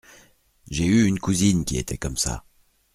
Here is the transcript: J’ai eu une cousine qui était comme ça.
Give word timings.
J’ai 0.71 0.85
eu 0.85 1.05
une 1.05 1.19
cousine 1.19 1.63
qui 1.63 1.77
était 1.77 1.95
comme 1.99 2.17
ça. 2.17 2.43